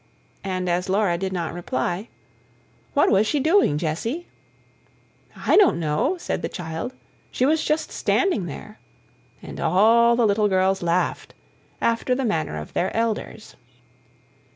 And 0.43 0.67
as 0.67 0.89
Laura 0.89 1.15
did 1.15 1.31
not 1.31 1.53
reply: 1.53 2.09
"What 2.95 3.11
was 3.11 3.27
she 3.27 3.39
doing, 3.39 3.77
Jessie?" 3.77 4.25
"I 5.45 5.55
don't 5.57 5.79
know," 5.79 6.17
said 6.17 6.41
the 6.41 6.49
child. 6.49 6.95
"She 7.29 7.45
was 7.45 7.63
just 7.63 7.91
standing 7.91 8.47
there." 8.47 8.79
And 9.43 9.59
all 9.59 10.15
the 10.15 10.25
little 10.25 10.47
girls 10.47 10.81
laughed, 10.81 11.35
after 11.79 12.15
the 12.15 12.25
manner 12.25 12.57
of 12.57 12.73
their 12.73 12.89
elders. 12.97 13.55